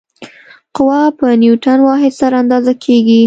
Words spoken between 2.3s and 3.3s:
اندازه کېږي.